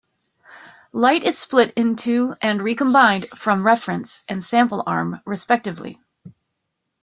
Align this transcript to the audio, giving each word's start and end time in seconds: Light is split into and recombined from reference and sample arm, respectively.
Light 0.93 1.23
is 1.23 1.37
split 1.37 1.73
into 1.75 2.33
and 2.41 2.59
recombined 2.59 3.27
from 3.29 3.63
reference 3.63 4.23
and 4.27 4.43
sample 4.43 4.81
arm, 4.87 5.21
respectively. 5.27 5.99